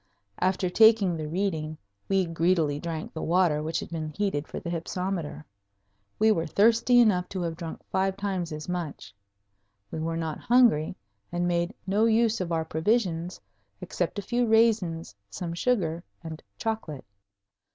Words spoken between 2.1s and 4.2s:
greedily drank the water which had been